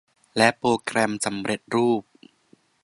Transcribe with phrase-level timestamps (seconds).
[0.37, 2.03] และโปรแกรมสำเร็จรูป